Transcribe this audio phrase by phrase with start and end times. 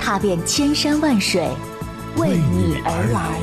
[0.00, 1.46] 踏遍千山万水，
[2.16, 3.38] 为你而来。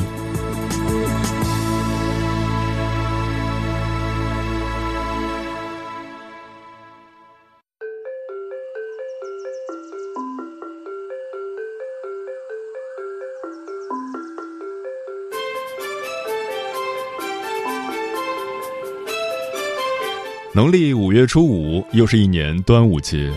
[20.53, 23.31] 农历五月初五，又是一年端午节。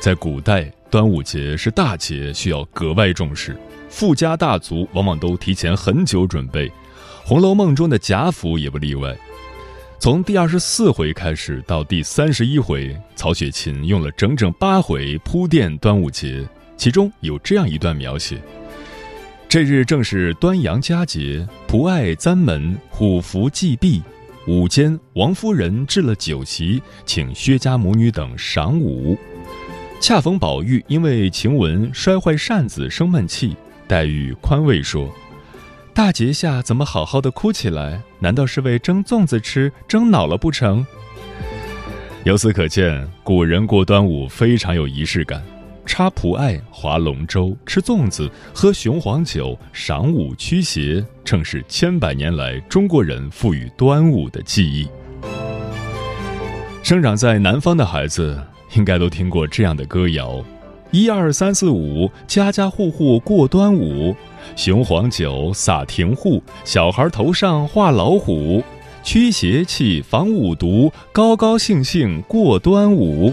[0.00, 3.56] 在古代，端午节是大节，需要格外重视。
[3.88, 6.68] 富家大族往往都提前很久准备，
[7.24, 9.12] 《红楼梦》中的贾府也不例外。
[9.98, 18.40] 从第二十四回开始到第三十一回，曹雪芹用了整整八回铺垫端午节，其中有这样一段描写：
[19.48, 24.00] 这日正是端阳佳节，仆爱簪门，虎符祭毕。
[24.46, 29.18] 午间，王夫人置了酒席，请薛家母女等赏舞。
[30.06, 33.56] 恰逢宝玉因为晴雯摔坏扇子生闷气，
[33.88, 35.10] 黛玉宽慰说
[35.94, 37.98] ：“大节下怎么好好的哭起来？
[38.18, 40.86] 难道是为蒸粽子吃蒸恼了不成？”
[42.24, 45.42] 由此可见，古人过端午非常有仪式感。
[45.86, 54.86] 插蒲艾、划龙舟、吃粽子、喝雄黄酒、赏舞驱邪，正是千百年来中国人赋予端午的记忆。
[56.82, 58.38] 生长在南方的孩子
[58.74, 60.44] 应该都听过这样的歌谣：
[60.90, 64.14] 一二三四五，家家户户过端午，
[64.56, 68.62] 雄黄酒洒庭户，小孩头上画老虎，
[69.02, 73.32] 驱邪气防五毒，高高兴兴过端午。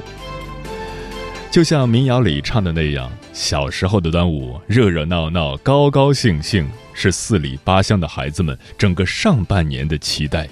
[1.50, 10.48] 就像民谣里唱的那样，小时候的端午热热闹闹、高高兴兴，是四里八乡的孩子们整个上半年的期待。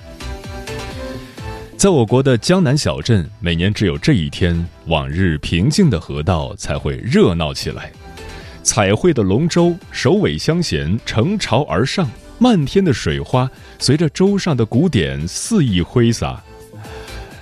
[1.80, 7.90] 在我国的江南小镇，每年只有这一天，往日平静的河道才会热闹起来。
[8.64, 12.06] 彩绘的龙舟首尾相衔，乘潮而上，
[12.38, 16.44] 漫天的水花随着舟上的鼓点肆意挥洒。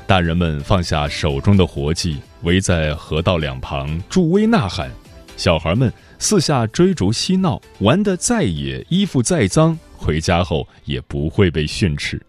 [0.05, 2.17] 大人们放下手中的活计。
[2.43, 4.91] 围在河道两旁助威呐喊，
[5.35, 12.21] 小孩们四下追逐嬉闹，玩得再野，衣服再脏，回家后也不会被训斥。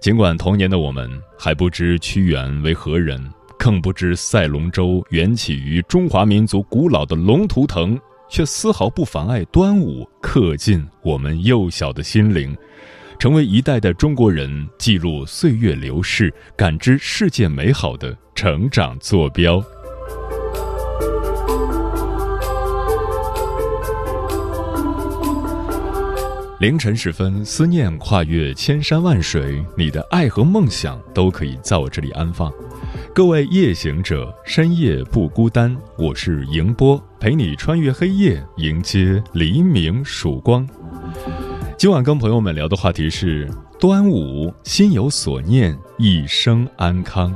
[0.00, 3.20] 尽管童年的我们还不知屈原为何人，
[3.58, 7.98] 更不知赛龙舟缘起于中华民族古老的龙图腾，
[8.30, 12.56] 却丝毫不妨碍端午刻进我们幼小的心灵。
[13.18, 19.60] 成为一代代中国人记录岁月流逝、感知世界美好的成长坐标。
[26.58, 32.52] 凌晨时分，思念跨越千山万水，你的爱和梦想都可以在我这里安放。
[33.14, 40.68] 各位夜行者，深夜不孤单，我是迎波，陪你穿越黑夜，迎接黎明曙光。
[41.76, 43.48] 今晚跟朋友们聊的话题是
[43.78, 47.32] 端午，心有所念，一生安康。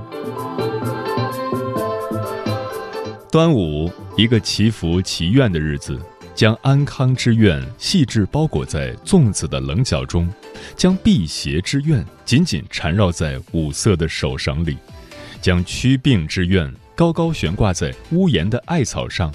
[3.31, 5.97] 端午，一个祈福祈愿的日子，
[6.35, 10.29] 将安康之愿细致包裹在粽子的棱角中，
[10.77, 14.77] 将辟邪之愿紧紧缠绕在五色的手绳里，
[15.41, 19.33] 将驱病之愿高高悬挂在屋檐的艾草上，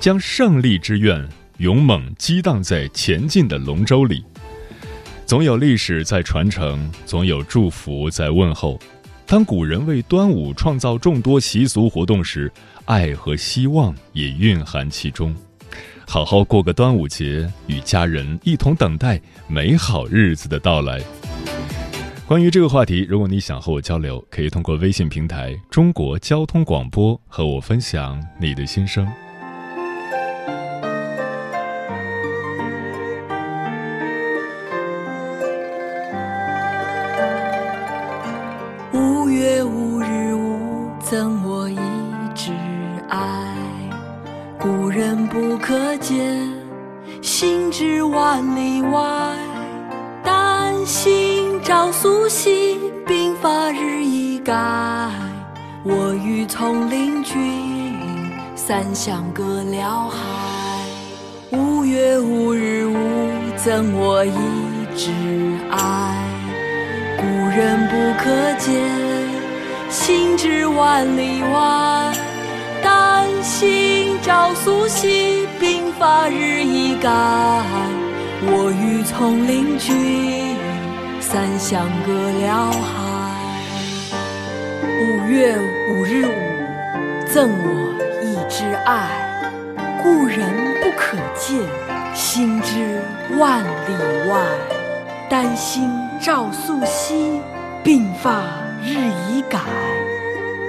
[0.00, 1.26] 将胜利之愿
[1.58, 4.24] 勇猛激荡在前进的龙舟里。
[5.24, 8.78] 总有历史在传承，总有祝福在问候。
[9.24, 12.52] 当古人为端午创造众多习俗活动时，
[12.84, 15.34] 爱和希望也蕴含其中。
[16.06, 21.00] 好好过个端午节，与家人一同等待美好日子的到来。
[22.26, 29.06] 关于这个话题，如果你想和我交流，可以通过微信平台“中国交通广播”和我分享你的心声。
[45.32, 46.46] 不可见，
[47.22, 49.00] 行至万里外。
[50.22, 52.76] 丹心照素汐，
[53.06, 54.52] 鬓发日已改。
[55.84, 57.96] 我与从林君，
[58.54, 60.18] 三相隔辽海。
[61.50, 64.36] 无月无日无赠我一
[64.94, 65.10] 枝
[65.70, 66.14] 爱，
[67.16, 67.24] 故
[67.56, 68.82] 人不可见，
[69.88, 72.21] 行至万里外。
[73.42, 77.10] 心照素汐，鬓发日已改。
[78.44, 79.92] 我欲从邻居，
[81.20, 83.02] 三湘隔辽海。
[84.86, 85.58] 五月
[85.90, 86.30] 五日午，
[87.26, 87.66] 赠我
[88.22, 89.08] 一枝爱。
[90.04, 90.48] 故人
[90.80, 91.58] 不可见，
[92.14, 93.02] 心知
[93.38, 94.38] 万里外。
[95.28, 95.90] 丹心
[96.20, 97.40] 照素汐，
[97.82, 98.40] 鬓发
[98.84, 98.94] 日
[99.28, 99.58] 已改。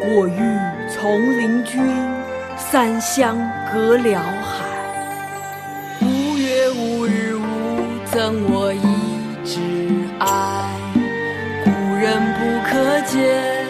[0.06, 0.42] 我欲
[0.90, 1.80] 从邻君，
[2.58, 3.38] 三湘
[3.72, 4.66] 隔辽海。
[6.02, 7.42] 五月五日午，
[8.12, 9.60] 赠我一枝
[10.20, 10.28] 艾。
[11.64, 12.40] 故人不
[12.70, 13.68] 可见，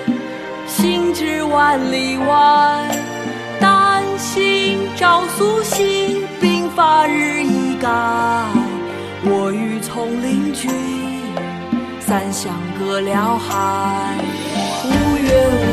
[0.68, 2.88] 行至万里外。
[3.60, 7.90] 丹心照素汐，鬓发日已改。
[9.26, 10.68] 我欲从邻居，
[12.00, 14.18] 三湘隔辽海。
[14.86, 15.73] 五月五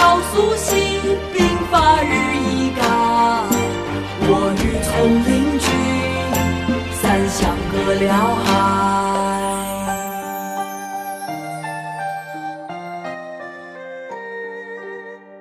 [0.00, 0.72] 心照素汐，
[1.34, 2.80] 鬓发日已改。
[4.22, 4.90] 我欲从
[5.26, 5.68] 邻居。
[6.90, 8.48] 三湘隔辽海。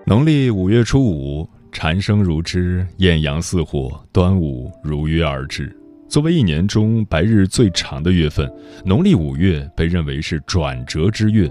[0.06, 5.74] 农历五月初五，蝉声如织，艳阳似火，端午如约而至。
[6.10, 8.52] 作为一年中白日最长的月份，
[8.84, 11.50] 农历五月被认为是转折之月。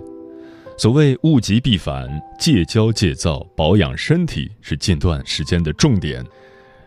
[0.79, 2.09] 所谓物极必反，
[2.39, 6.23] 戒骄戒躁，保养身体是近段时间的重点。《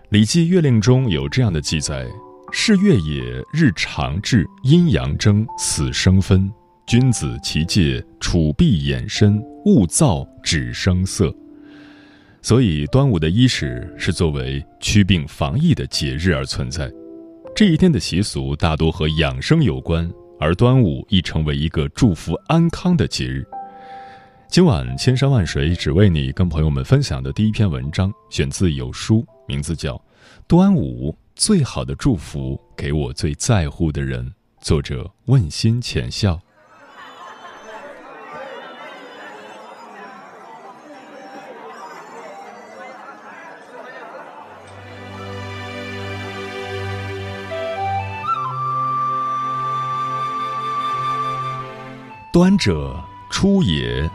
[0.07, 2.07] 礼记·月令》中有这样的记载。
[2.53, 3.21] 是月也，
[3.51, 6.49] 日长至，阴阳争，死生分。
[6.87, 11.33] 君子其戒，处必掩身，勿躁，止声色。
[12.41, 16.89] 所以，端午的伊始是作为驱病防疫的节日而存在。
[17.53, 20.09] 这一天的习俗大多和养生有关，
[20.39, 23.45] 而端午亦成为一个祝福安康的节日。
[24.51, 29.95] 今晚千山万水只为你，跟朋友们分享的第一篇文章，选自有书，名字叫
[30.45, 31.09] 《端午》。
[31.37, 34.33] 最好的祝福给我最在乎的人。
[34.59, 36.37] 作者问心浅笑。
[52.33, 54.11] 端者，初也。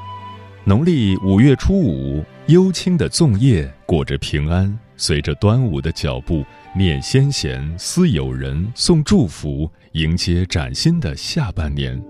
[0.68, 6.44] 农历五月初五，幽清的粽叶裹着平安，随着端午的脚步。
[6.74, 12.02] 念先贤，思友人，送祝福，迎接崭新的下半年。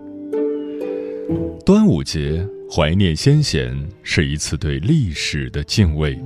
[1.67, 6.19] 端午节怀念先贤，是一次对历史的敬畏。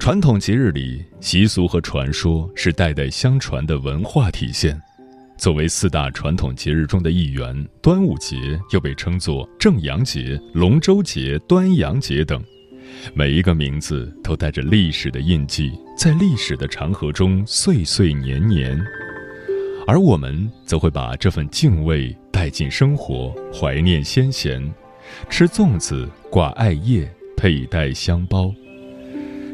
[0.00, 4.82] 传统节日里，习俗和传说是代代相传的文化体现。
[5.36, 8.36] 作为四大传统节日中的一员，端午节
[8.72, 12.42] 又被称作正阳节、龙舟节、端阳节等。
[13.14, 18.82] 每一个名字都带着历史的印记，在历史的长河中岁岁年年，
[19.86, 24.72] 而我们则会把这份敬畏带进生活，怀念先贤，
[25.28, 28.52] 吃粽子，挂艾叶，佩戴香包。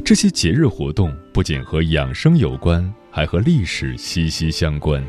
[0.04, 5.04] 这些节日活动不仅和养生有关，还和历史息息相关。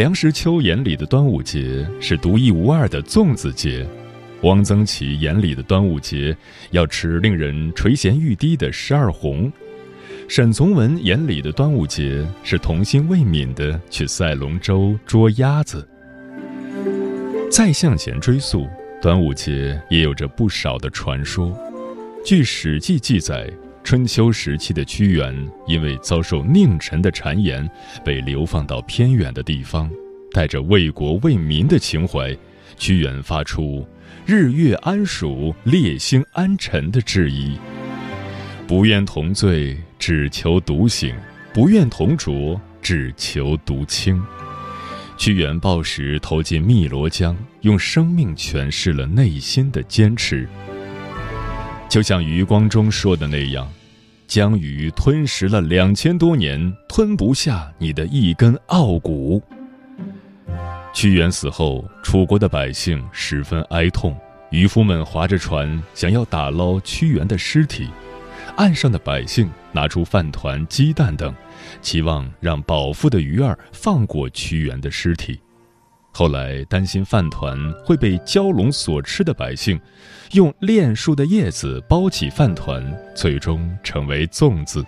[0.00, 3.86] 梁实秋眼里的端午节是独一无二的粽子节。
[4.40, 6.34] 汪曾祺眼里的端午节，
[6.70, 9.52] 要吃令人垂涎欲滴的十二红；
[10.26, 15.86] 沈从文眼里的端午节是童心未泯的去赛龙舟、捉鸭子。
[17.50, 18.66] 再向前追溯，
[19.02, 21.54] 端午节也有着不少的传说。
[22.24, 23.52] 据《史记》记载，
[23.82, 25.34] 春秋时期的屈原
[25.66, 27.68] 因为遭受佞臣的谗言，
[28.04, 29.90] 被流放到偏远的地方，
[30.32, 32.36] 带着为国为民的情怀，
[32.76, 33.86] 屈原发出。
[34.26, 37.56] 日月安属，列星安辰的质疑。
[38.68, 41.12] 不愿同醉，只求独醒；
[41.52, 44.22] 不愿同酌，只求独清。
[45.16, 50.48] 屈原抱石投进汨罗江，用生命诠释了内心的坚持。
[51.90, 53.68] 就像余光中说的那样
[54.28, 59.42] ：“江鱼吞食了两千多年，吞不下你的一根傲骨。”
[60.94, 64.16] 屈原死后，楚国的百姓十分哀痛，
[64.50, 67.88] 渔夫们划着船想要打捞屈原的尸体，
[68.56, 71.34] 岸上的百姓拿出饭团、鸡蛋等，
[71.82, 75.40] 期望让饱腹的鱼儿放过屈原的尸体，
[76.12, 79.80] 后来担心饭团会被蛟龙所吃的百姓，
[80.32, 84.84] 用炼树的叶子包起饭团，最终成为粽子。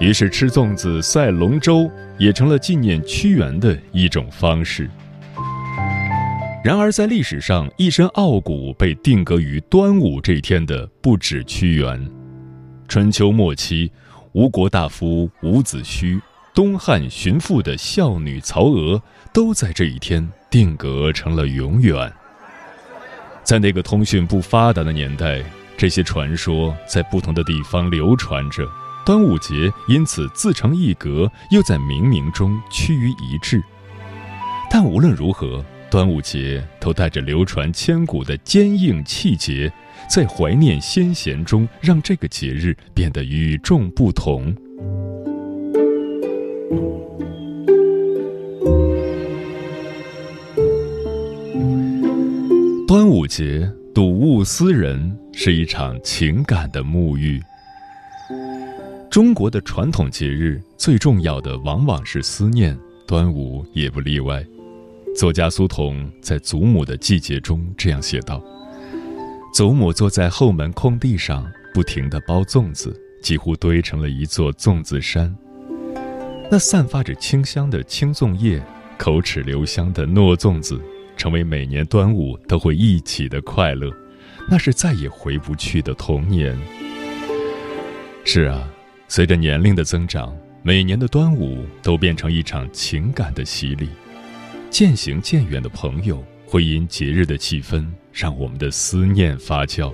[0.00, 4.88] 于是吃粽子赛龙舟也成了纪念屈原的一种方式。
[6.64, 12.08] 然而，在历史上，一身傲骨被定格于端午这一天的不止屈原。
[12.86, 13.90] 春秋末期，
[14.32, 16.20] 吴国大夫伍子胥、
[16.54, 22.12] 东汉荀妇的孝女曹娥，都在这一天定格成了永远。
[23.42, 25.42] 在那个通讯不发达的年代，
[25.76, 28.68] 这些传说在不同的地方流传着，
[29.04, 33.62] 端午节因此自成一格，又在冥冥中趋于一致。
[34.70, 35.64] 但无论如何。
[35.90, 39.70] 端午节都带着流传千古的坚硬气节，
[40.08, 44.56] 在怀念先贤中，让这个节日变得与众不同。
[52.92, 57.42] 端午节睹物思人，是一场情感的沐浴。
[59.10, 64.44] 中国的传统节日最重要的往往是思念，端午也不例外。
[65.16, 68.44] 作家苏童在《祖母的季节》中这样写道
[69.56, 75.34] ：“祖母坐在后门空地上，不停地包粽子，几乎堆成了一座粽子山。
[76.50, 78.62] 那散发着清香的青粽叶，
[78.98, 80.78] 口齿留香的糯粽子，
[81.22, 83.88] 成为每年端午都会一起的快乐。
[84.50, 86.58] 那是再也回不去的童年。”
[88.26, 88.68] 是啊，
[89.06, 93.88] 随着年龄的增长，每年的端午都变成一场情感的洗礼。
[94.68, 99.92] 渐行渐远的朋友，会因节日的气氛让我们的思念发酵；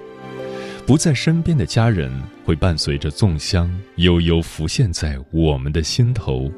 [0.86, 2.10] 不在身边的家人，
[2.42, 6.50] 会伴随着粽香悠悠浮现在我们的心头。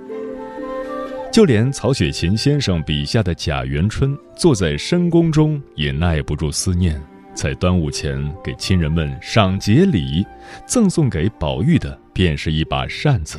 [1.32, 7.00] 就连曹雪芹先生笔下的贾元春，坐在深宫中也耐不住思念，
[7.34, 10.26] 在端午前给亲人们赏节礼，
[10.66, 13.38] 赠送给宝玉的便是一把扇子。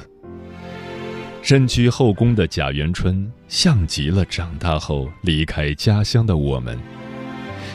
[1.42, 6.80] 身居后宫的贾元春，像极了长大后离开家乡的我们，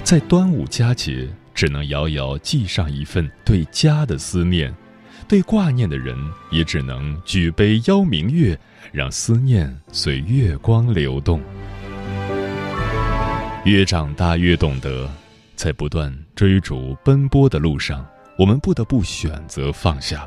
[0.03, 4.73] 在端午佳节，只能遥遥寄上一份对家的思念；
[5.29, 6.17] 对挂念的人，
[6.51, 8.59] 也只能举杯邀明月，
[8.93, 11.41] 让思念随月光流动。
[13.65, 15.11] 越长大，越懂得，
[15.57, 18.07] 在不断追逐奔波的路上，
[18.39, 20.27] 我们不得不选择放下。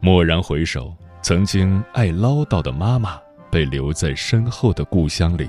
[0.00, 0.94] 蓦然回首。
[1.22, 3.18] 曾经爱唠叨的妈妈
[3.50, 5.48] 被留在身后的故乡里，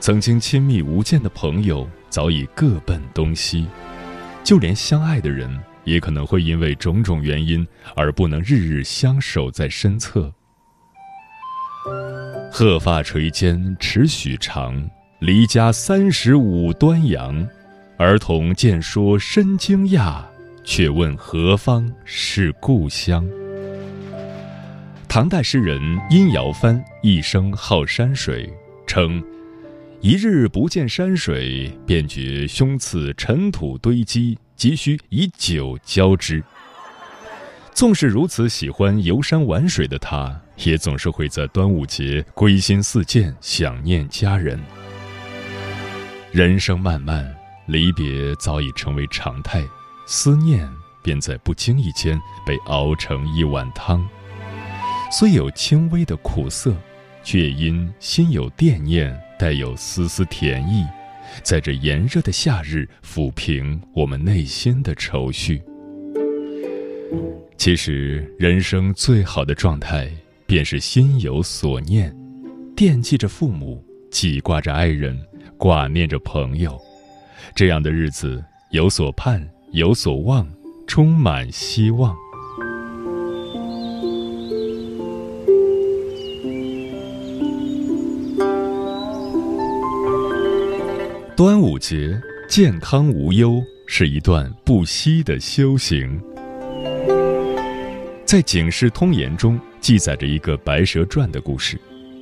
[0.00, 3.66] 曾经亲密无间的朋友早已各奔东西，
[4.42, 5.54] 就连相爱的人
[5.86, 10.30] 也可能会因为种种原因而不能日日相守在身侧。
[12.52, 14.86] 鹤发垂肩尺许长，
[15.20, 17.46] 离家三十五端阳。
[17.98, 20.22] 儿童见说深惊讶，
[20.64, 23.26] 却问何方是故乡。
[25.08, 28.52] 唐代诗人殷尧藩一生好山水，
[28.86, 29.24] 称
[30.02, 36.42] ：“一日不见山水，便觉胸次尘土堆积，急需以酒浇之。”
[37.74, 40.34] 纵是如此喜欢游山玩水的他，
[40.64, 44.58] 也总是会在端午节归心似箭，想念家人。
[46.32, 47.36] 人生漫漫，
[47.66, 49.62] 离别早已成为常态，
[50.06, 50.66] 思念
[51.02, 54.08] 便在不经意间被熬成一碗汤。
[55.12, 56.74] 虽有轻微的苦涩，
[57.22, 60.82] 却因心有惦念，带有丝丝甜意，
[61.42, 65.62] 在这炎热的夏日抚平我们内心的愁绪。
[67.56, 70.10] 其实，人生最好的状态，
[70.46, 72.14] 便是心有所念，
[72.76, 75.18] 惦记着父母，记挂着爱人，
[75.56, 76.80] 挂念着朋友，
[77.54, 80.46] 这样的日子有所盼，有所望，
[80.86, 82.14] 充满希望。
[91.36, 96.18] 端午节健康无忧是一段不息的修行。
[98.24, 101.78] 在《警世通言》中记载着一个白蛇传的故事：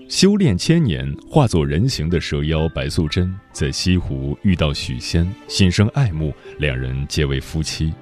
[0.09, 7.94] 修炼千年化作人形的蛇妖白素贞，在西湖遇到许仙，心生爱慕，两人结为夫妻。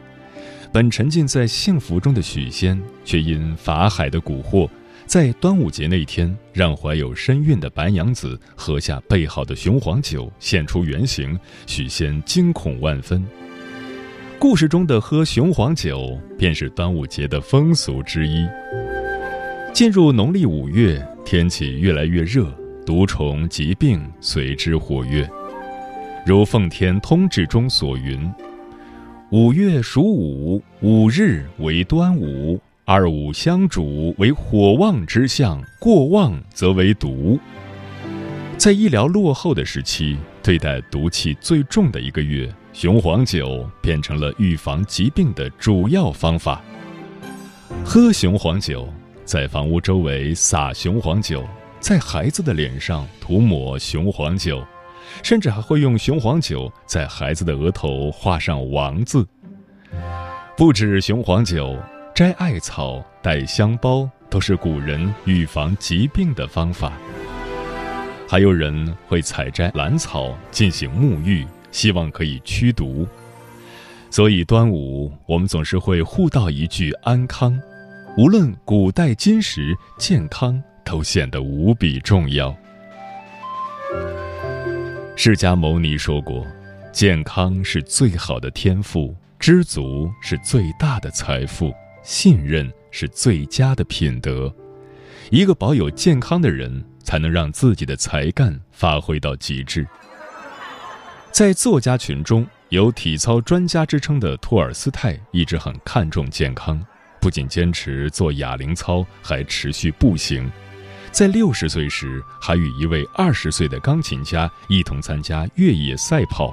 [0.73, 4.67] 本沉浸在幸福中的许仙，却因法海的蛊惑。
[5.13, 13.23] 在端午节那天，让怀有身孕的白娘子喝下备好的雄黄酒，现出原形，许仙惊恐万分。
[14.39, 18.49] 故事中的喝雄黄酒，便是端午节的风俗之一。
[19.75, 22.51] 进入农历五月，天气越来越热，
[22.87, 25.29] 毒虫疾病随之活跃。
[26.25, 28.33] 如《奉天通志》中所云
[29.29, 37.39] ：“五月属午，五日为端午，二五相主为火旺之象，过旺则为毒。”
[38.59, 46.61] 在医疗落后的时期，对待毒气最重的一个月，雄黄酒变成了预防疾病的主要方法。
[47.85, 48.93] 喝雄黄酒，
[49.25, 51.47] 在房屋周围撒雄黄酒，
[51.79, 54.61] 在孩子的脸上涂抹雄黄酒，
[55.23, 59.25] 甚至还会用雄黄酒在孩子的额头画上王字。
[60.57, 61.77] 不止雄黄酒，
[62.23, 66.93] 摘艾草、带香包都是古人预防疾病的方法。
[68.29, 73.05] 还有人会采摘兰草进行沐浴，希望可以驱毒。
[74.09, 77.61] 所以端午，我们总是会互道一句安康。
[78.17, 82.57] 无论古代今时，健康都显得无比重要。
[85.17, 86.47] 释迦牟尼说过
[86.95, 94.53] ：“健康是最好的天赋，知足是最大的财富，信任是最佳的品德。
[95.31, 99.87] 一个保有健康的人，才能让自己的才干发挥到极致。”
[101.33, 106.79] 在作家群中有体操专家之称的托尔斯泰，一直很看重健康。
[107.21, 110.51] 不仅坚持做哑铃操，还持续步行。
[111.11, 116.53] 在六十岁时，还与一位二十岁的钢琴家一同参加越野赛跑。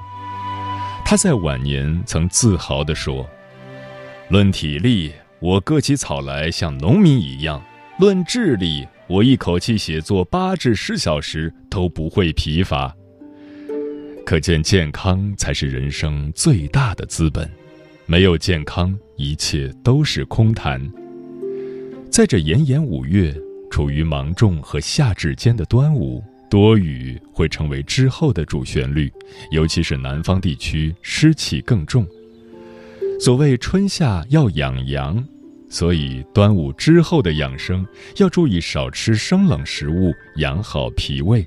[1.04, 3.28] 他在晚年曾自豪地说
[4.30, 7.60] ：“论体力，我割起草来像农民一样；
[7.98, 12.94] 论智力，我一口气写作八至十小时都不会疲乏。”
[14.26, 17.50] 可见，健康才是人生最大的资本。
[18.04, 20.80] 没有健康，一切都是空谈。
[22.10, 23.34] 在这炎炎五月，
[23.70, 29.10] 处于芒种和夏至间的端午，多雨会成为之后的主旋律，
[29.50, 32.06] 尤其是南方地区湿气更重。
[33.20, 35.22] 所谓春夏要养阳，
[35.68, 41.46] 所以端午之后的养生要注意少吃生冷食物，养好脾胃。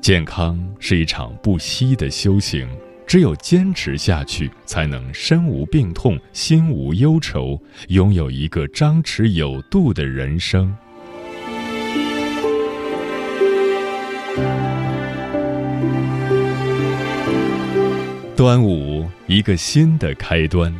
[0.00, 2.66] 健康是一场不息的修行。
[3.06, 10.74] 只有坚持下去，才能身无病痛、心无忧愁，拥有一个张弛有度的人生。
[18.40, 20.74] 端午，一个新的开端，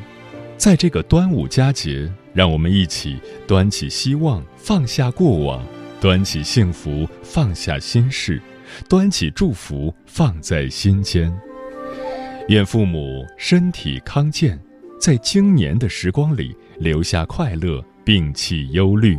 [0.56, 5.60] 在这个端午佳节，让我们一起端起希望，放下过往；
[6.00, 8.40] 端起幸福，放下心事；
[8.88, 11.30] 端起祝福，放在心间。
[12.48, 14.58] 愿父母身体康健，
[14.98, 19.18] 在经年的时光里留下快乐，摒弃忧虑。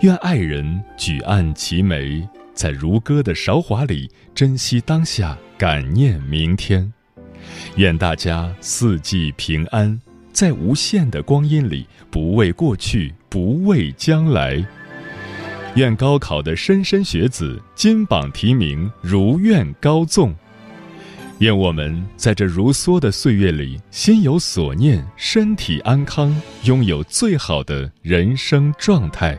[0.00, 6.92] 愿爱人举案齐眉，在如歌的韶华里珍惜当下，感念明天。
[7.76, 10.00] 愿大家四季平安，
[10.32, 14.64] 在无限的光阴里不畏过去，不畏将来。
[15.74, 20.34] 愿高考的莘莘学子金榜题名，如愿高中。
[21.38, 29.38] 愿我们在这如梭的岁月里，心有所念，身体安康，拥有最好的人生状态。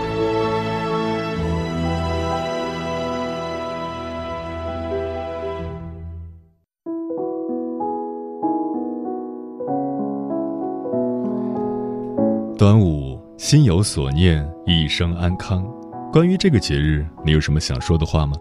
[12.61, 15.65] 端午，心有所念，一生安康。
[16.13, 18.37] 关于这个节日，你有什么想说的话吗？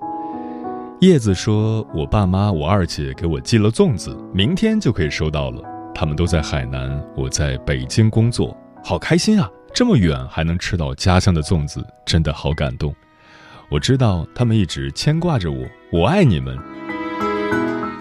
[1.00, 5.62] 叶子说：“我爸妈、我二姐给我寄了粽子，明天就可以收到了。
[5.94, 8.54] 他们都在海南，我在北京工作，
[8.85, 9.48] 好开心啊！
[9.72, 12.94] 这么远还能吃到家乡的粽子，真的好感动。
[13.70, 16.59] 我知道他们一直牵挂着我，我爱你们。”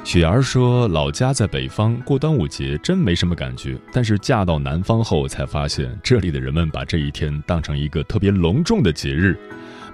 [0.03, 3.77] 雪儿说：“老家在北方，过端午节真没什么感觉。
[3.93, 9.37] 但是嫁到南方后，才发现这里的人们把这一天当成一个特别隆重的节日，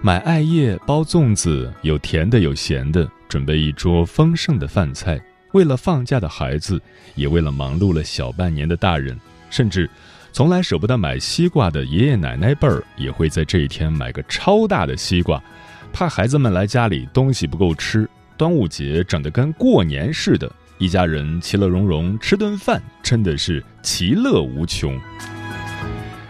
[0.01, 5.19] 买艾叶包粽子，有甜的有咸的，准备一桌丰盛的饭菜。
[5.51, 6.81] 为了放假的孩子，
[7.15, 9.89] 也为了忙碌了小半年的大人，甚至
[10.31, 15.43] 从来舍不得买西瓜的爷爷奶奶辈儿，也会在这一天买个超大的西瓜，
[15.91, 18.07] 怕孩子们来家里东西不够吃。
[18.37, 24.99] 端午节整得跟过年似的，一家人其乐融融吃顿饭，真的是其乐无穷。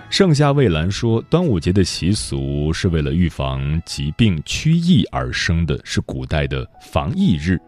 [0.10, 7.60] 盛夏蔚蓝说，端午节的习俗是为了预防疾病驱疫而生的，是古代的防疫日。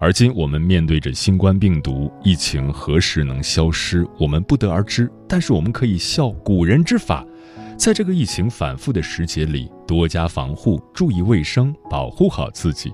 [0.00, 5.10] 而今我们面对着新冠病毒疫情，何时能消失，我们不得而知。
[5.28, 7.24] 但是我们可以效古人之法，
[7.78, 12.92] 在这个疫情反复的时节里，多加防护，注意卫生，保护好自己。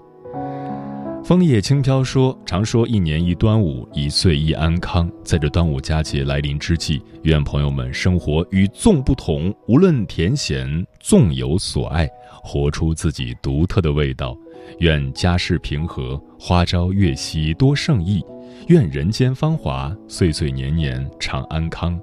[1.31, 5.09] 枫叶轻飘说：“常说一年一端午，一岁一安康。
[5.23, 10.67] 在这端午佳节来临之际，愿朋友们生活与粽不同，无论甜咸，
[11.01, 12.11] 粽有所爱，
[12.43, 14.37] 活出自己独特的味道。
[14.81, 18.21] 愿家事平和，花朝月夕多胜意。
[18.67, 21.97] 愿人间芳华，岁岁年年常安康。”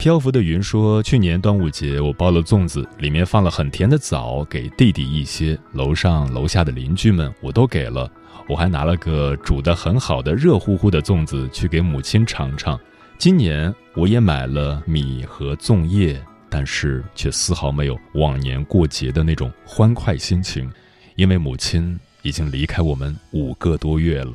[0.00, 8.10] 漂浮的云说：“去年端午节，我包了粽子，里面放了很甜的枣，给弟弟一些，楼上楼下的邻居们我都给了。
[8.48, 12.80] 我还拿了个煮得很好的热乎乎的粽子去给母亲尝尝。
[13.18, 20.72] 今年我也买了米和粽叶，但是却丝毫没有往年过节的那种欢快心情，
[21.16, 24.32] 因为母亲已经离开我们五个多月了。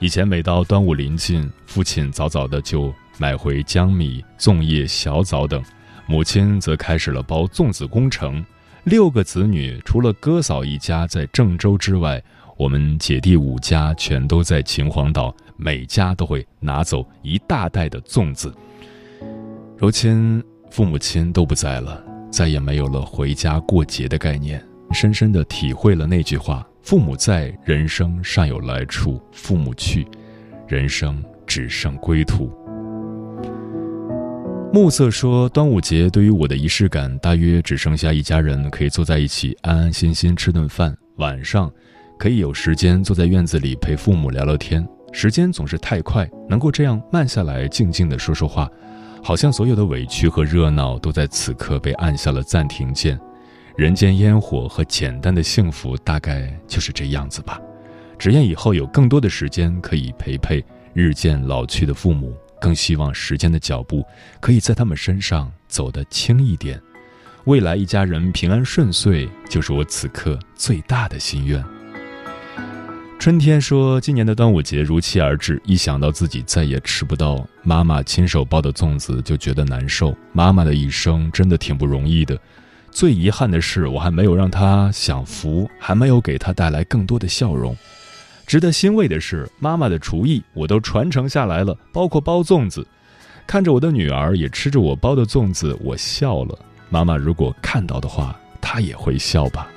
[0.00, 5.62] 以前每到端午临近，父亲早早的就。”买回江米、粽叶、小枣等，
[6.06, 8.44] 母亲则开始了包粽子工程。
[8.84, 12.22] 六个子女，除了哥嫂一家在郑州之外，
[12.56, 18.54] 我们姐弟五家全都在秦皇岛，每家都会拿走一大袋的粽子。
[19.76, 30.06] 如今父母亲都不在了，再也没有了回家过节的概念，深深的体会了那句话：父母在，人生尚有来处；父母去，
[30.68, 32.65] 人生只剩归途。
[34.78, 40.94] 暮色说：“端午节对于我的仪式感，大约只剩下一家人可以坐在一起，安安心心吃顿饭。
[41.16, 41.72] 晚上，
[42.18, 44.86] 可以有时间坐在院子里陪父母聊聊天。
[45.12, 48.70] 时间总是太快，能够这样慢下来，静静的说说话，
[49.22, 53.18] 好像所有的委屈和热闹都在此刻被按下了暂停键。
[53.76, 57.58] 人间烟火和简单的幸福，大概就是这样子吧。
[58.18, 60.62] 只愿以后有更多的时间可以陪陪
[60.92, 64.04] 日渐老去的父母。”更希望时间的脚步
[64.40, 66.80] 可以在他们身上走得轻一点，
[67.44, 71.64] 未来一家人平安顺遂，就是我此刻最大的心愿。
[73.18, 80.16] 春天说：“今年的端午节如期而至，一想到自己再也吃不到妈妈亲手包的粽子，就觉得难受。
[80.32, 82.38] 妈妈的一生真的挺不容易的，
[82.90, 87.76] 最遗憾的是，我还没有让她享福，还没有给她带来更多的笑容。”
[88.46, 92.86] 值得欣慰的是，妈妈的厨艺我都传承下来了，包括包粽子。
[93.44, 96.56] 看着我的女儿也吃着我包的粽子，我笑了。
[96.88, 99.68] 妈妈如果看到的话，她也会笑吧。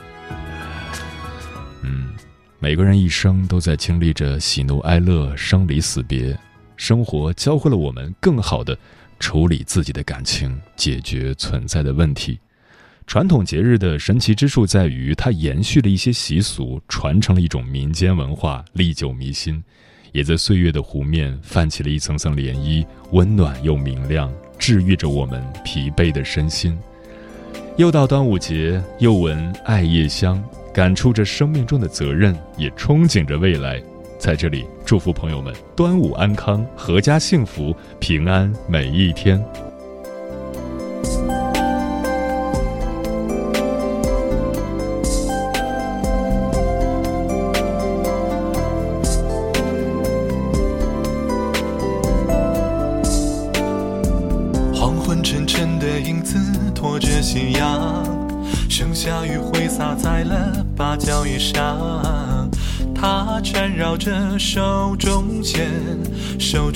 [1.82, 2.14] 嗯，
[2.60, 6.38] 每个人一生都在经历着喜怒哀乐、生离死别，
[6.76, 8.78] 生活教会了我们更好的
[9.20, 12.40] 处理自己的感情，解决存在的问题。
[13.10, 19.64] 传统节日的神奇之处在于，它延续了一些习俗，传承了一种民间文化，历久弥新，
[20.12, 26.78] 也在岁月的湖面泛起了一层层涟漪，温暖又明亮，治愈着我们疲惫的身心。
[27.78, 30.40] 又到端午节，又闻艾叶香，
[30.72, 33.82] 感触着生命中的责任，也憧憬着未来。
[34.20, 39.44] 在这里，祝福朋友们端午安康，阖家幸福，平安每一天。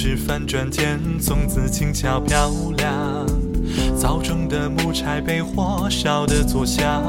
[0.03, 3.25] 指翻转间，粽子轻巧漂亮。
[3.95, 7.01] 灶中的木柴被火烧得作响，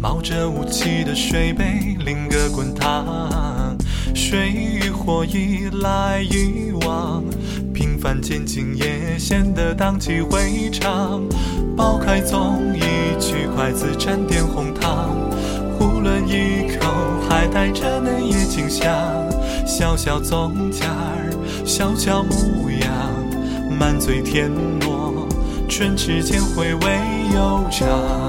[0.00, 3.76] 冒着雾气的水杯，淋个滚烫。
[4.14, 7.24] 水与火一来一往，
[7.74, 11.20] 平凡渐近也显得荡气回肠。
[11.76, 15.10] 剥开粽，一取筷子沾点红糖。
[15.76, 16.86] 囫囵一口
[17.28, 18.94] 还带着嫩叶清香，
[19.66, 21.15] 小小粽尖儿，
[21.66, 22.88] 小桥模样，
[23.68, 24.48] 满嘴甜
[24.80, 25.26] 糯，
[25.68, 27.00] 唇齿间回味
[27.34, 28.25] 悠长。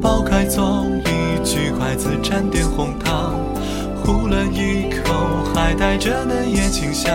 [0.00, 3.34] 剥开棕一举筷子沾点红糖，
[4.02, 5.12] 呼了一口
[5.54, 7.14] 还带着嫩叶清香，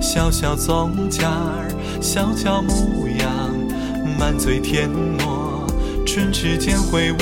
[0.00, 1.68] 小小粽尖儿，
[2.00, 3.28] 小巧模样，
[4.18, 5.66] 满嘴甜糯，
[6.06, 7.18] 唇齿间回味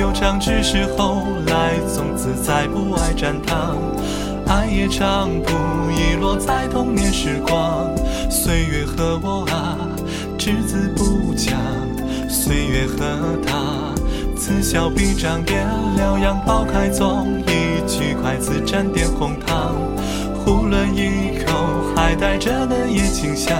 [0.00, 3.76] 悠长，只是后来粽子再不爱蘸糖，
[4.48, 5.52] 爱也长不
[5.92, 7.94] 遗落在童年时光，
[8.28, 9.78] 岁月和我啊。
[10.36, 11.56] 只字不讲，
[12.28, 13.54] 岁月和他，
[14.44, 19.76] 此消彼长，点了样，剥开粽，一举筷子沾点红糖，
[20.34, 21.54] 呼了一口，
[21.94, 23.56] 还带着嫩叶清香，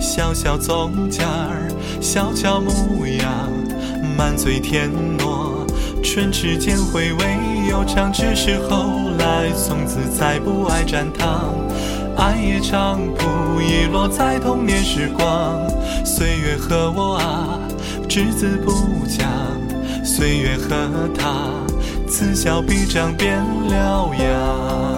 [0.00, 1.68] 小小粽夹儿，
[2.00, 3.50] 小巧模样，
[4.16, 5.66] 满嘴甜糯，
[6.00, 7.24] 唇齿间回味
[7.68, 11.56] 悠长，只是后来从此再不爱蘸糖。
[12.16, 15.60] 爱也长不遗落在童年时光，
[16.04, 17.58] 岁月和我啊，
[18.08, 18.70] 只字不
[19.08, 19.53] 讲。
[20.04, 21.48] 岁月和他，
[22.06, 24.93] 此消彼长变了样。